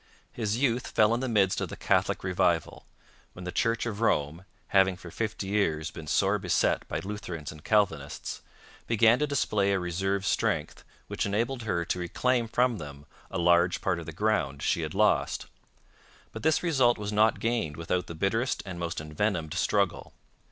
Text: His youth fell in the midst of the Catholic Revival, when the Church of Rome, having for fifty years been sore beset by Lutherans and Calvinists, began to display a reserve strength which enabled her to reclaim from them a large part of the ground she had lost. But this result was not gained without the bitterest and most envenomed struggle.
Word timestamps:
His 0.31 0.57
youth 0.57 0.87
fell 0.87 1.13
in 1.13 1.19
the 1.19 1.29
midst 1.29 1.61
of 1.61 1.69
the 1.69 1.75
Catholic 1.77 2.23
Revival, 2.23 2.87
when 3.33 3.45
the 3.45 3.51
Church 3.51 3.85
of 3.85 4.01
Rome, 4.01 4.45
having 4.69 4.97
for 4.97 5.11
fifty 5.11 5.45
years 5.45 5.91
been 5.91 6.07
sore 6.07 6.39
beset 6.39 6.87
by 6.87 7.01
Lutherans 7.01 7.51
and 7.51 7.63
Calvinists, 7.63 8.41
began 8.87 9.19
to 9.19 9.27
display 9.27 9.73
a 9.73 9.79
reserve 9.79 10.25
strength 10.25 10.83
which 11.05 11.27
enabled 11.27 11.61
her 11.69 11.85
to 11.85 11.99
reclaim 11.99 12.47
from 12.47 12.79
them 12.79 13.05
a 13.29 13.37
large 13.37 13.79
part 13.79 13.99
of 13.99 14.07
the 14.07 14.11
ground 14.11 14.63
she 14.63 14.81
had 14.81 14.95
lost. 14.95 15.45
But 16.31 16.41
this 16.41 16.63
result 16.63 16.97
was 16.97 17.13
not 17.13 17.39
gained 17.39 17.77
without 17.77 18.07
the 18.07 18.15
bitterest 18.15 18.63
and 18.65 18.79
most 18.79 18.99
envenomed 18.99 19.53
struggle. 19.53 20.13